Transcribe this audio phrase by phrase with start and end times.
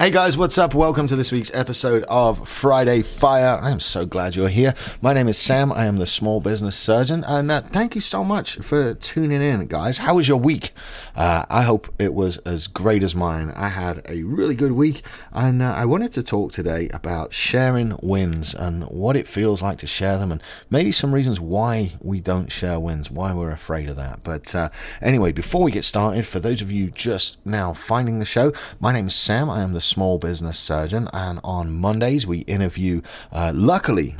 [0.00, 0.74] Hey guys, what's up?
[0.74, 3.58] Welcome to this week's episode of Friday Fire.
[3.60, 4.72] I am so glad you're here.
[5.02, 5.72] My name is Sam.
[5.72, 9.66] I am the small business surgeon, and uh, thank you so much for tuning in,
[9.66, 9.98] guys.
[9.98, 10.72] How was your week?
[11.16, 13.52] Uh, I hope it was as great as mine.
[13.56, 17.98] I had a really good week, and uh, I wanted to talk today about sharing
[18.00, 22.20] wins and what it feels like to share them, and maybe some reasons why we
[22.20, 24.22] don't share wins, why we're afraid of that.
[24.22, 24.68] But uh,
[25.02, 28.92] anyway, before we get started, for those of you just now finding the show, my
[28.92, 29.50] name is Sam.
[29.50, 33.00] I am the small business surgeon, and on Mondays we interview,
[33.32, 34.14] uh, luckily,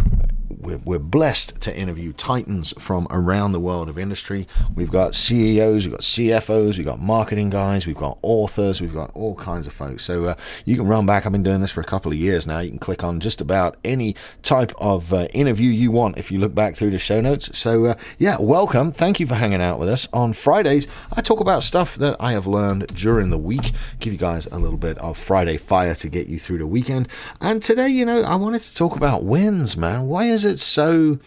[0.60, 4.46] we're, we're blessed to interview titans from around the world of industry.
[4.74, 9.10] We've got CEOs, we've got CFOs, we've got marketing guys, we've got authors, we've got
[9.14, 10.04] all kinds of folks.
[10.04, 11.26] So uh, you can run back.
[11.26, 12.58] I've been doing this for a couple of years now.
[12.58, 16.38] You can click on just about any type of uh, interview you want if you
[16.38, 17.56] look back through the show notes.
[17.56, 18.92] So uh, yeah, welcome.
[18.92, 20.08] Thank you for hanging out with us.
[20.12, 24.18] On Fridays, I talk about stuff that I have learned during the week, give you
[24.18, 27.08] guys a little bit of Friday fire to get you through the weekend.
[27.40, 30.06] And today, you know, I wanted to talk about wins, man.
[30.06, 31.18] Why is it so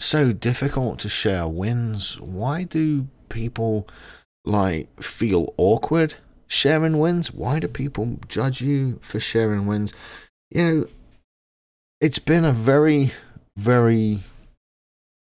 [0.00, 2.20] so difficult to share wins?
[2.20, 3.88] Why do people
[4.44, 6.14] like feel awkward
[6.46, 7.32] sharing wins?
[7.32, 9.92] Why do people judge you for sharing wins?
[10.50, 10.86] You know,
[12.00, 13.12] it's been a very,
[13.56, 14.20] very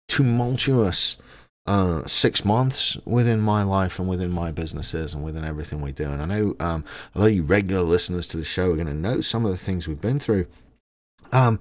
[0.07, 1.17] tumultuous
[1.65, 6.05] uh, six months within my life and within my businesses and within everything we do.
[6.05, 8.87] And I know um, a lot of you regular listeners to the show are going
[8.87, 10.47] to know some of the things we've been through.
[11.31, 11.59] Um,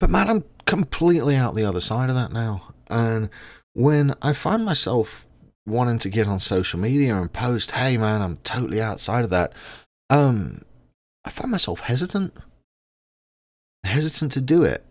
[0.00, 2.74] but man, I'm completely out the other side of that now.
[2.88, 3.30] And
[3.74, 5.26] when I find myself
[5.66, 9.52] wanting to get on social media and post, hey man, I'm totally outside of that,
[10.10, 10.62] um,
[11.24, 12.34] I find myself hesitant.
[13.84, 14.84] Hesitant to do it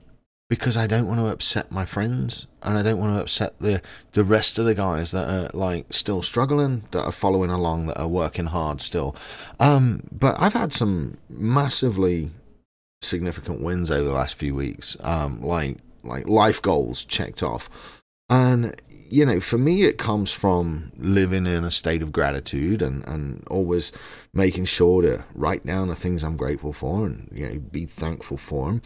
[0.50, 3.82] because I don't want to upset my friends and I don't want to upset the
[4.14, 8.00] the rest of the guys that are like still struggling, that are following along, that
[8.00, 9.16] are working hard still.
[9.60, 12.32] Um, but I've had some massively
[13.02, 17.70] significant wins over the last few weeks, um, like like life goals checked off,
[18.30, 18.76] and
[19.10, 23.46] you know, for me, it comes from living in a state of gratitude and, and
[23.50, 23.92] always
[24.34, 28.38] making sure to write down the things I'm grateful for and, you know, be thankful
[28.38, 28.82] for them.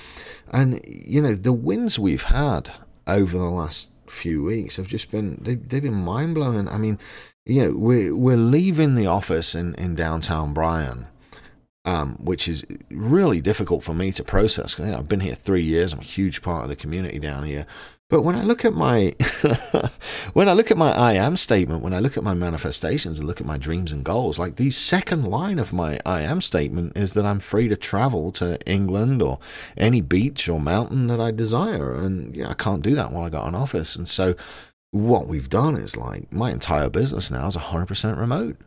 [0.52, 2.72] And, you know, the wins we've had
[3.08, 6.68] over the last few weeks have just been, they've, they've been mind blowing.
[6.68, 7.00] I mean,
[7.46, 11.08] you know, we're, we're leaving the office in, in downtown Bryan
[11.86, 14.78] um, which is really difficult for me to process.
[14.78, 15.94] You know, I've been here three years.
[15.94, 17.66] I'm a huge part of the community down here.
[18.12, 19.16] But when I look at my
[20.34, 23.26] when I look at my I am statement, when I look at my manifestations and
[23.26, 26.98] look at my dreams and goals, like the second line of my I am statement
[26.98, 29.40] is that I'm free to travel to England or
[29.78, 31.96] any beach or mountain that I desire.
[31.96, 33.96] And I can't do that while I got an office.
[33.96, 34.36] And so
[34.92, 38.58] what we've done is like my entire business now is 100% remote.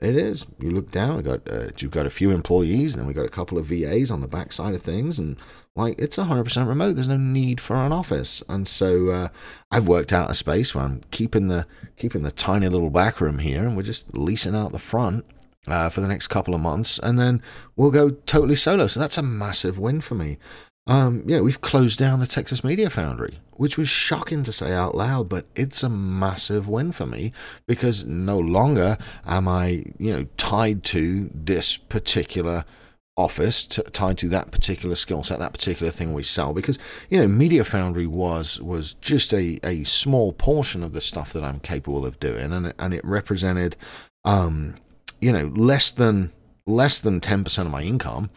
[0.00, 0.46] It is.
[0.60, 1.16] You look down.
[1.16, 3.66] We got uh, you've got a few employees, and then we got a couple of
[3.66, 5.36] VAs on the back side of things, and
[5.74, 6.92] like it's hundred percent remote.
[6.92, 9.28] There's no need for an office, and so uh,
[9.72, 11.66] I've worked out a space where I'm keeping the
[11.96, 15.24] keeping the tiny little back room here, and we're just leasing out the front
[15.66, 17.42] uh, for the next couple of months, and then
[17.74, 18.86] we'll go totally solo.
[18.86, 20.38] So that's a massive win for me.
[20.86, 24.94] Um, yeah, we've closed down the Texas Media Foundry, which was shocking to say out
[24.94, 27.32] loud, but it's a massive win for me
[27.66, 28.96] because no longer
[29.26, 32.64] am I, you know, tied to this particular
[33.16, 36.54] office, t- tied to that particular skill set, that particular thing we sell.
[36.54, 36.78] Because
[37.10, 41.42] you know, Media Foundry was was just a a small portion of the stuff that
[41.42, 43.76] I'm capable of doing, and it, and it represented,
[44.24, 44.76] um,
[45.20, 46.30] you know, less than
[46.64, 48.30] less than ten percent of my income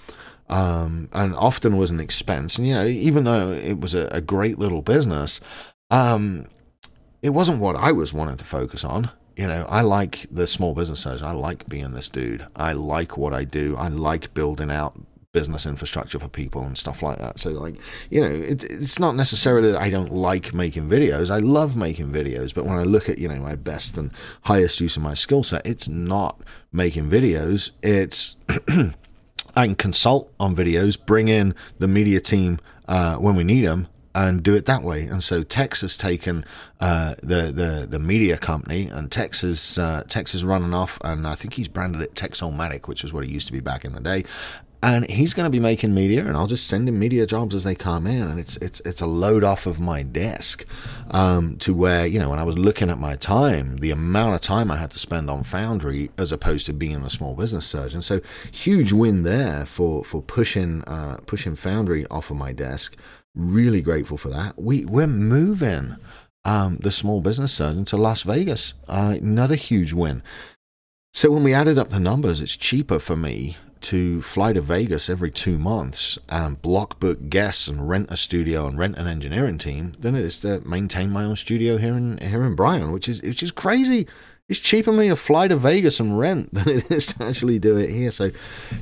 [0.51, 2.57] um, and often was an expense.
[2.57, 5.39] And you know, even though it was a, a great little business,
[5.89, 6.45] um,
[7.21, 9.09] it wasn't what I was wanting to focus on.
[9.37, 11.25] You know, I like the small business surgeon.
[11.25, 12.45] I like being this dude.
[12.55, 13.75] I like what I do.
[13.77, 14.99] I like building out
[15.31, 17.39] business infrastructure for people and stuff like that.
[17.39, 17.75] So, like,
[18.09, 21.31] you know, it's it's not necessarily that I don't like making videos.
[21.31, 24.11] I love making videos, but when I look at you know my best and
[24.41, 26.41] highest use of my skill set, it's not
[26.73, 27.71] making videos.
[27.81, 28.35] It's
[29.55, 33.87] I can consult on videos, bring in the media team uh, when we need them,
[34.13, 35.03] and do it that way.
[35.03, 36.45] And so Tex has taken
[36.79, 40.03] uh, the, the the media company, and Tex is uh,
[40.43, 43.53] running off, and I think he's branded it Texomatic, which is what it used to
[43.53, 44.25] be back in the day.
[44.83, 47.63] And he's going to be making media, and I'll just send him media jobs as
[47.63, 50.65] they come in, and it's it's it's a load off of my desk,
[51.11, 54.41] um, to where you know when I was looking at my time, the amount of
[54.41, 58.01] time I had to spend on Foundry as opposed to being a small business surgeon.
[58.01, 62.97] So huge win there for for pushing uh, pushing Foundry off of my desk.
[63.35, 64.57] Really grateful for that.
[64.57, 65.95] We we're moving
[66.43, 68.73] um, the small business surgeon to Las Vegas.
[68.87, 70.23] Uh, another huge win.
[71.13, 75.09] So when we added up the numbers, it's cheaper for me to fly to Vegas
[75.09, 79.57] every two months and block book guests and rent a studio and rent an engineering
[79.57, 83.09] team than it is to maintain my own studio here in here in Bryan, which
[83.09, 84.07] is which is crazy.
[84.49, 87.57] It's cheaper for me to fly to Vegas and rent than it is to actually
[87.57, 88.11] do it here.
[88.11, 88.31] So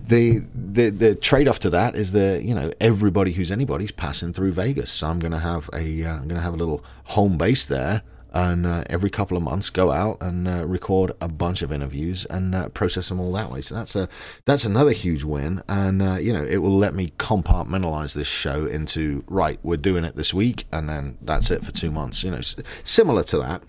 [0.08, 4.34] the the the trade off to that is that you know everybody who's anybody's passing
[4.34, 4.92] through Vegas.
[4.92, 8.66] So I'm gonna have a uh, I'm gonna have a little home base there and
[8.66, 12.54] uh, every couple of months go out and uh, record a bunch of interviews and
[12.54, 13.62] uh, process them all that way.
[13.62, 14.08] So that's a
[14.46, 18.66] that's another huge win, and uh, you know it will let me compartmentalize this show
[18.66, 19.60] into right.
[19.64, 22.24] We're doing it this week, and then that's it for two months.
[22.24, 22.42] You know,
[22.84, 23.64] similar to that.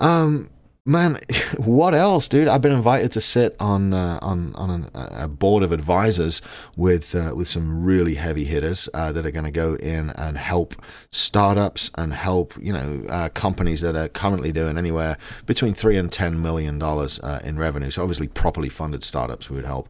[0.00, 0.50] Um,
[0.84, 1.20] Man,
[1.58, 2.48] what else, dude?
[2.48, 6.42] I've been invited to sit on uh, on on an, a board of advisors
[6.76, 10.36] with uh, with some really heavy hitters uh, that are going to go in and
[10.36, 10.74] help
[11.12, 16.10] startups and help you know uh, companies that are currently doing anywhere between three and
[16.10, 17.92] ten million dollars uh, in revenue.
[17.92, 19.88] So obviously, properly funded startups would help,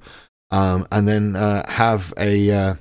[0.51, 2.77] um, and then uh, have a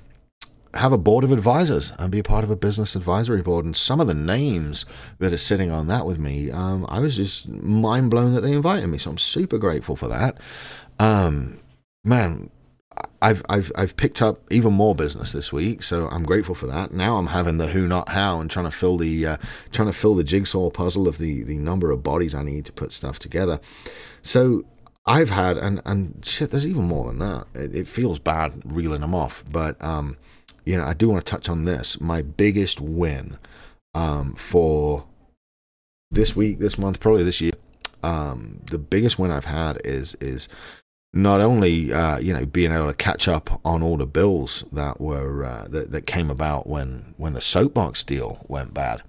[0.73, 3.65] have a board of advisors and be a part of a business advisory board.
[3.65, 4.85] And some of the names
[5.19, 8.53] that are sitting on that with me, um, I was just mind blown that they
[8.53, 8.97] invited me.
[8.97, 10.37] So I'm super grateful for that.
[10.99, 11.59] Um,
[12.03, 12.49] man,
[13.21, 16.91] I've I've I've picked up even more business this week, so I'm grateful for that.
[16.91, 19.37] Now I'm having the who not how and trying to fill the uh,
[19.71, 22.73] trying to fill the jigsaw puzzle of the the number of bodies I need to
[22.73, 23.59] put stuff together.
[24.23, 24.63] So
[25.05, 27.45] I've had and and shit, there's even more than that.
[27.53, 30.17] It, it feels bad reeling them off, but um,
[30.65, 31.99] you know, I do want to touch on this.
[31.99, 33.37] My biggest win
[33.93, 35.05] um, for
[36.11, 37.53] this week, this month, probably this year,
[38.03, 40.49] um, the biggest win I've had is is
[41.13, 44.99] not only uh, you know being able to catch up on all the bills that
[44.99, 49.01] were uh, that, that came about when when the soapbox deal went bad.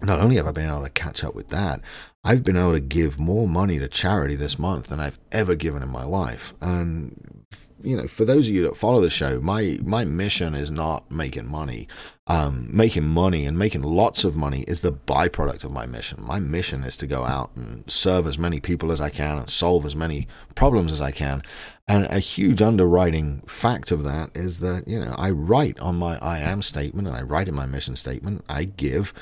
[0.00, 1.80] Not only have I been able to catch up with that,
[2.24, 5.82] I've been able to give more money to charity this month than I've ever given
[5.82, 6.54] in my life.
[6.60, 7.44] And
[7.84, 11.10] you know, for those of you that follow the show, my my mission is not
[11.10, 11.88] making money.
[12.28, 16.22] Um, making money and making lots of money is the byproduct of my mission.
[16.22, 19.50] My mission is to go out and serve as many people as I can and
[19.50, 21.42] solve as many problems as I can.
[21.88, 26.18] And a huge underwriting fact of that is that you know I write on my
[26.18, 28.44] I am statement and I write in my mission statement.
[28.48, 29.12] I give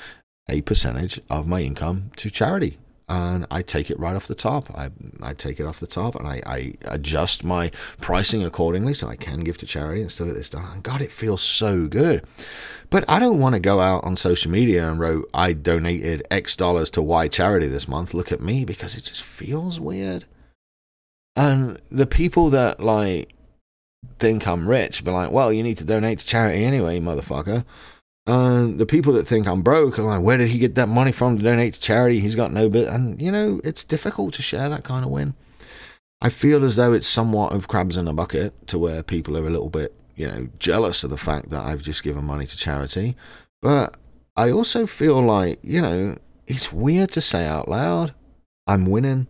[0.48, 2.78] a percentage of my income to charity
[3.10, 4.70] and I take it right off the top.
[4.70, 4.90] I,
[5.20, 9.16] I take it off the top and I, I adjust my pricing accordingly so I
[9.16, 10.64] can give to charity and still get this done.
[10.72, 12.22] And God, it feels so good.
[12.88, 16.54] But I don't want to go out on social media and wrote, I donated X
[16.54, 18.14] dollars to Y charity this month.
[18.14, 20.26] Look at me because it just feels weird.
[21.34, 23.34] And the people that like
[24.20, 27.64] think I'm rich be like, well, you need to donate to charity anyway, motherfucker.
[28.26, 31.12] And the people that think I'm broke are like, where did he get that money
[31.12, 32.20] from to donate to charity?
[32.20, 32.88] He's got no bit.
[32.88, 35.34] And, you know, it's difficult to share that kind of win.
[36.20, 39.46] I feel as though it's somewhat of crabs in a bucket to where people are
[39.46, 42.56] a little bit, you know, jealous of the fact that I've just given money to
[42.56, 43.16] charity.
[43.62, 43.96] But
[44.36, 48.14] I also feel like, you know, it's weird to say out loud,
[48.66, 49.28] I'm winning.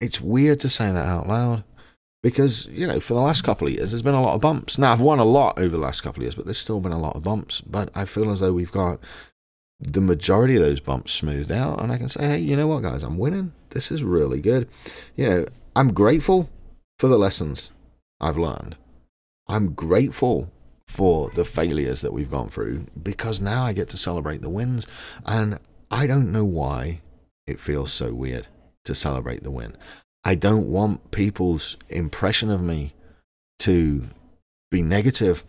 [0.00, 1.64] It's weird to say that out loud
[2.26, 4.78] because you know for the last couple of years there's been a lot of bumps.
[4.78, 6.90] Now I've won a lot over the last couple of years, but there's still been
[6.90, 7.60] a lot of bumps.
[7.60, 8.98] But I feel as though we've got
[9.78, 12.82] the majority of those bumps smoothed out, and I can say, hey, you know what,
[12.82, 13.52] guys, I'm winning.
[13.70, 14.68] This is really good.
[15.14, 16.50] You know, I'm grateful
[16.98, 17.70] for the lessons
[18.20, 18.74] I've learned.
[19.46, 20.50] I'm grateful
[20.88, 24.88] for the failures that we've gone through because now I get to celebrate the wins,
[25.24, 25.60] and
[25.92, 27.02] I don't know why
[27.46, 28.48] it feels so weird
[28.84, 29.76] to celebrate the win.
[30.26, 32.94] I don't want people's impression of me
[33.60, 34.08] to
[34.72, 35.44] be negative.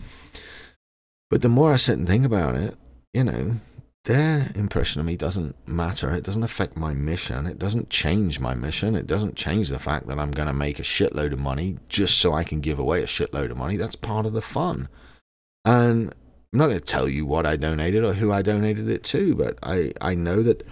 [1.32, 2.78] But the more I sit and think about it,
[3.12, 3.56] you know,
[4.06, 6.12] their impression of me doesn't matter.
[6.12, 7.48] It doesn't affect my mission.
[7.48, 8.94] It doesn't change my mission.
[8.94, 12.20] It doesn't change the fact that I'm going to make a shitload of money just
[12.20, 13.78] so I can give away a shitload of money.
[13.78, 14.90] That's part of the fun.
[15.66, 16.14] And
[16.54, 19.34] I'm not going to tell you what I donated or who I donated it to,
[19.34, 20.68] but I, I know that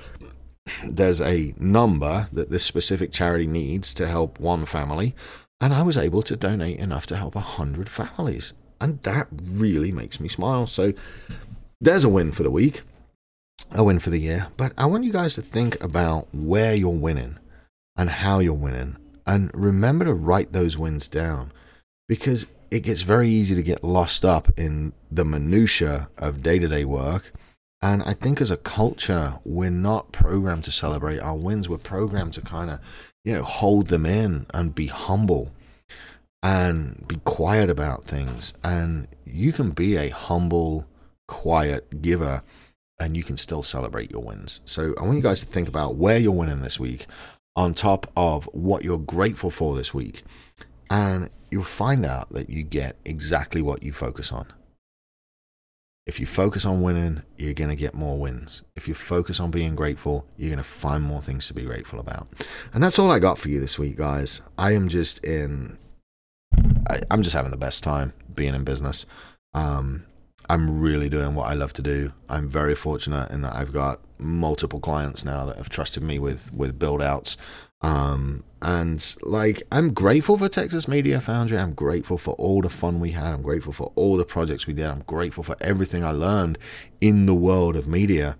[0.84, 5.16] there's a number that this specific charity needs to help one family,
[5.62, 9.92] and I was able to donate enough to help a hundred families, and that really
[9.92, 10.68] makes me smile.
[10.68, 10.94] So
[11.80, 12.82] there's a win for the week,
[13.72, 14.48] a win for the year.
[14.58, 17.38] But I want you guys to think about where you're winning
[17.96, 21.52] and how you're winning, and remember to write those wins down
[22.08, 27.32] because it gets very easy to get lost up in the minutia of day-to-day work
[27.86, 31.70] and i think as a culture we're not programmed to celebrate our wins.
[31.70, 32.80] We're programmed to kind of
[33.24, 35.52] you know hold them in and be humble
[36.46, 38.54] and be quiet about things.
[38.64, 40.86] And you can be a humble
[41.28, 42.44] quiet giver
[43.00, 44.62] and you can still celebrate your wins.
[44.66, 47.08] So i want you guys to think about where you're winning this week
[47.56, 50.24] on top of what you're grateful for this week.
[50.90, 54.48] And you'll find out that you get exactly what you focus on.
[56.06, 58.62] If you focus on winning, you're going to get more wins.
[58.76, 62.00] If you focus on being grateful, you're going to find more things to be grateful
[62.00, 62.28] about.
[62.74, 64.42] And that's all I got for you this week, guys.
[64.56, 65.80] I am just in,
[66.90, 69.08] I, am just having the best time being in business.
[69.56, 70.06] Um,
[70.48, 72.14] I'm really doing what I love to do.
[72.30, 76.54] I'm very fortunate in that I've got multiple clients now that have trusted me with
[76.54, 77.36] with build outs
[77.82, 81.60] um, and like, I'm grateful for Texas Media Foundry.
[81.60, 83.34] I'm grateful for all the fun we had.
[83.34, 84.88] I'm grateful for all the projects we did.
[84.88, 86.58] I'm grateful for everything I learned
[87.00, 88.38] in the world of media.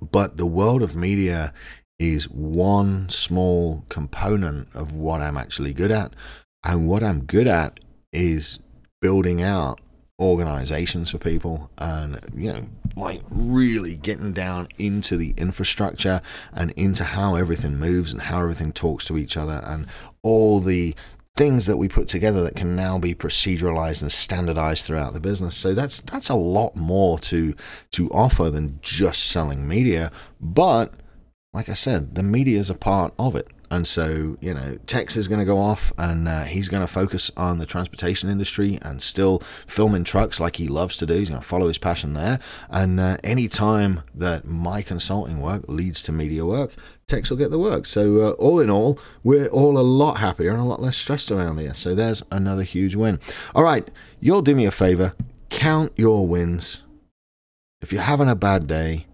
[0.00, 1.52] But the world of media
[1.98, 6.14] is one small component of what I'm actually good at.
[6.64, 7.80] And what I'm good at
[8.12, 8.60] is
[9.00, 9.80] building out
[10.20, 16.20] organizations for people and you know like really getting down into the infrastructure
[16.52, 19.86] and into how everything moves and how everything talks to each other and
[20.22, 20.94] all the
[21.36, 25.56] things that we put together that can now be proceduralized and standardized throughout the business.
[25.56, 27.56] So that's that's a lot more to
[27.90, 30.12] to offer than just selling media.
[30.40, 30.94] But
[31.54, 35.16] like i said the media is a part of it and so, you know, Tex
[35.16, 38.78] is going to go off and uh, he's going to focus on the transportation industry
[38.82, 41.14] and still filming trucks like he loves to do.
[41.14, 42.38] He's going to follow his passion there.
[42.70, 46.72] And uh, any time that my consulting work leads to media work,
[47.06, 47.84] Tex will get the work.
[47.84, 51.30] So, uh, all in all, we're all a lot happier and a lot less stressed
[51.30, 51.74] around here.
[51.74, 53.20] So, there's another huge win.
[53.54, 53.86] All right,
[54.20, 55.14] you'll do me a favor
[55.54, 56.82] count your wins.
[57.80, 59.06] If you're having a bad day,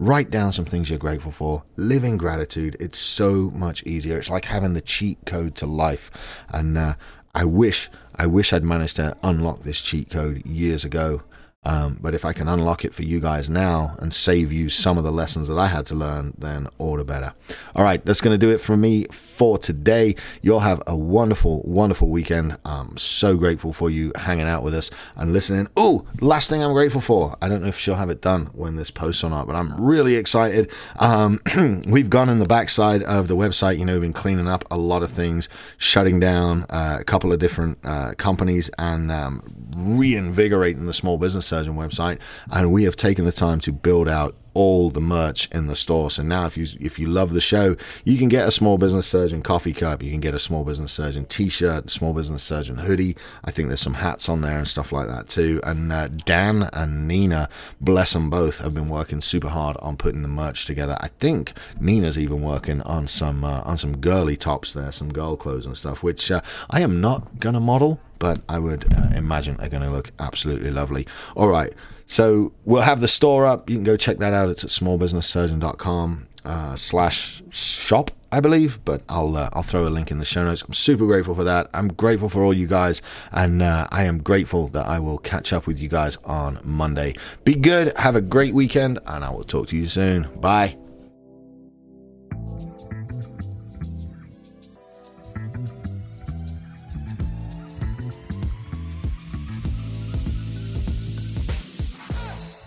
[0.00, 1.62] Write down some things you're grateful for.
[1.76, 2.76] Live in gratitude.
[2.80, 4.18] It's so much easier.
[4.18, 6.10] It's like having the cheat code to life.
[6.48, 6.94] And uh,
[7.32, 11.22] I wish, I wish I'd managed to unlock this cheat code years ago.
[11.64, 14.98] Um, but if I can unlock it for you guys now and save you some
[14.98, 17.34] of the lessons that I had to learn, then all the better.
[17.74, 20.14] All right, that's going to do it for me for today.
[20.42, 22.58] You'll have a wonderful, wonderful weekend.
[22.64, 25.68] I'm so grateful for you hanging out with us and listening.
[25.76, 27.36] Oh, last thing I'm grateful for.
[27.40, 29.82] I don't know if she'll have it done when this posts or not, but I'm
[29.82, 30.70] really excited.
[30.98, 31.40] Um,
[31.86, 35.02] we've gone in the backside of the website, you know, been cleaning up a lot
[35.02, 39.42] of things, shutting down uh, a couple of different uh, companies, and um,
[39.76, 42.18] reinvigorating the small business surgeon website.
[42.50, 46.10] And we have taken the time to build out all the merch in the store.
[46.10, 49.06] So now, if you if you love the show, you can get a small business
[49.06, 53.16] surgeon coffee cup, you can get a small business surgeon T-shirt, small business surgeon hoodie.
[53.44, 55.60] I think there's some hats on there and stuff like that too.
[55.64, 57.48] And uh, Dan and Nina,
[57.80, 60.96] bless them both, have been working super hard on putting the merch together.
[61.00, 65.36] I think Nina's even working on some uh, on some girly tops there, some girl
[65.36, 69.58] clothes and stuff, which uh, I am not gonna model, but I would uh, imagine
[69.60, 71.06] are to look absolutely lovely.
[71.34, 71.72] All right.
[72.06, 73.68] So we'll have the store up.
[73.70, 74.48] You can go check that out.
[74.48, 78.84] It's at smallbusinesssurgeon.com uh, slash shop, I believe.
[78.84, 80.62] But I'll uh, I'll throw a link in the show notes.
[80.62, 81.70] I'm super grateful for that.
[81.72, 83.00] I'm grateful for all you guys,
[83.32, 87.14] and uh, I am grateful that I will catch up with you guys on Monday.
[87.44, 87.96] Be good.
[87.96, 90.28] Have a great weekend, and I will talk to you soon.
[90.40, 90.83] Bye.